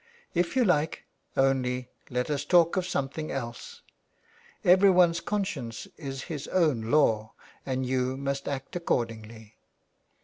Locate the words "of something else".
2.75-3.83